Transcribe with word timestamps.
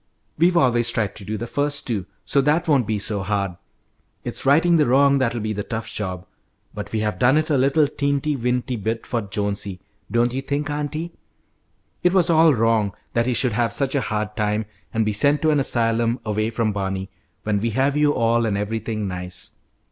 We've 0.35 0.57
always 0.57 0.89
tried 0.89 1.15
to 1.17 1.23
do 1.23 1.37
the 1.37 1.45
first 1.45 1.85
two, 1.85 2.07
so 2.25 2.41
that 2.41 2.67
won't 2.67 2.87
be 2.87 2.97
so 2.97 3.21
hard. 3.21 3.55
It's 4.23 4.47
righting 4.47 4.77
the 4.77 4.87
wrong 4.87 5.19
that 5.19 5.35
will 5.35 5.41
be 5.41 5.53
the 5.53 5.61
tough 5.61 5.87
job, 5.87 6.25
but 6.73 6.91
we 6.91 7.01
have 7.01 7.19
done 7.19 7.37
it 7.37 7.51
a 7.51 7.57
little 7.59 7.85
teenty, 7.87 8.35
weenty 8.35 8.81
bit 8.81 9.05
for 9.05 9.21
Jonesy, 9.21 9.79
don't 10.09 10.33
you 10.33 10.41
think, 10.41 10.71
auntie? 10.71 11.13
It 12.01 12.13
was 12.13 12.31
all 12.31 12.55
wrong 12.55 12.95
that 13.13 13.27
he 13.27 13.35
should 13.35 13.53
have 13.53 13.73
such 13.73 13.93
a 13.93 14.01
hard 14.01 14.35
time 14.35 14.65
and 14.91 15.05
be 15.05 15.13
sent 15.13 15.43
to 15.43 15.51
an 15.51 15.59
asylum 15.59 16.19
away 16.25 16.49
from 16.49 16.73
Barney, 16.73 17.11
when 17.43 17.59
we 17.59 17.69
have 17.69 17.95
you 17.95 18.15
all 18.15 18.47
and 18.47 18.57
everything 18.57 19.07
nice. 19.07 19.51